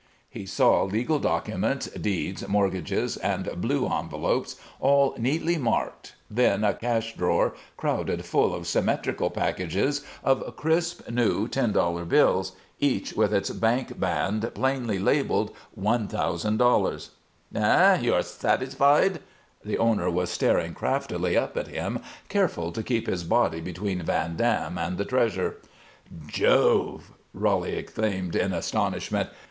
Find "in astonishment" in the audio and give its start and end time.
28.35-29.29